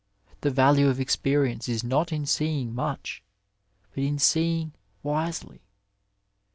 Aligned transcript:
The 0.39 0.49
value 0.49 0.89
of 0.89 0.99
experience 0.99 1.69
is 1.69 1.83
not 1.83 2.11
in 2.11 2.25
seeing 2.25 2.73
much, 2.73 3.21
but 3.93 4.01
in 4.03 4.17
seeing 4.17 4.73
wisely. 5.03 5.61